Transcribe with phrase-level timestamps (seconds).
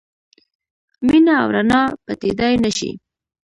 [1.05, 2.91] مینه او رڼا پټېدای نه شي.